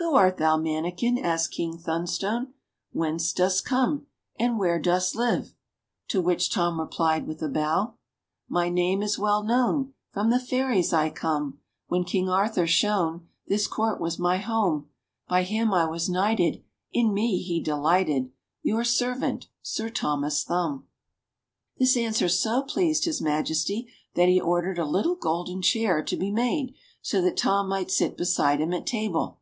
"Who 0.00 0.14
art 0.14 0.36
thou, 0.36 0.56
mannikin.?" 0.56 1.18
asked 1.18 1.50
King 1.50 1.76
Thunstone; 1.76 2.54
"whence 2.92 3.32
dost 3.32 3.64
come? 3.64 4.06
And 4.38 4.56
where 4.56 4.78
dost 4.80 5.16
live?" 5.16 5.54
To 6.10 6.22
which 6.22 6.50
Tom 6.52 6.78
replied 6.80 7.26
with 7.26 7.42
a 7.42 7.48
bow— 7.48 7.94
"My 8.48 8.68
name 8.68 9.02
is 9.02 9.18
well 9.18 9.42
known. 9.42 9.94
From 10.12 10.30
the 10.30 10.38
Fairies 10.38 10.92
I 10.92 11.10
come. 11.10 11.58
When 11.88 12.04
King 12.04 12.28
Arthur 12.28 12.64
shone. 12.66 13.26
This 13.48 13.66
Court 13.66 14.00
was 14.00 14.20
my 14.20 14.36
home. 14.36 14.88
By 15.28 15.42
him 15.42 15.74
I 15.74 15.84
was 15.86 16.08
knighted, 16.08 16.62
In 16.92 17.12
me 17.12 17.42
he 17.42 17.60
delighted— 17.60 18.30
Your 18.62 18.84
servant— 18.84 19.48
Sir 19.62 19.90
Thomas 19.90 20.44
Thumb." 20.44 20.86
212 21.80 21.80
ENGLISH 21.80 21.92
FAIRY 21.92 22.04
TALES 22.04 22.12
This 22.14 22.16
address 22.16 22.40
so 22.40 22.62
pleased 22.74 23.04
His 23.04 23.20
Majesty 23.20 23.88
that 24.14 24.28
he 24.28 24.40
ordered 24.40 24.78
a 24.78 24.84
little 24.86 25.16
golden 25.16 25.60
chair 25.60 26.04
to 26.04 26.16
be 26.16 26.30
made, 26.30 26.74
so 27.02 27.20
that 27.20 27.36
Tom 27.36 27.68
might 27.68 27.90
sit 27.90 28.16
beside 28.16 28.60
him 28.60 28.72
at 28.72 28.86
table. 28.86 29.40